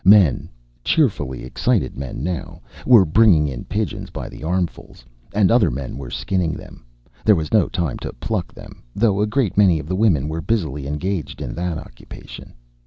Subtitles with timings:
[0.03, 0.49] Men,
[0.83, 6.53] cheerfully excited men now, were bringing in pigeons by armfuls, and other men were skinning
[6.53, 6.83] them.
[7.23, 10.41] There was no time to pluck them, though a great many of the women were
[10.41, 12.53] busily engaged in that occupation.